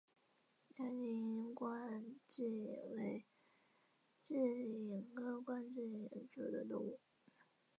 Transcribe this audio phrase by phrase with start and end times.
[0.77, 3.23] 辽宁冠蛭蚓为
[4.25, 5.75] 蛭蚓科冠蛭
[6.09, 6.99] 蚓属的动物。